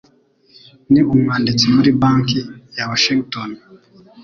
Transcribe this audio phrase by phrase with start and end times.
[0.91, 2.39] Ni umwanditsi muri Banki
[2.75, 3.49] ya Washington.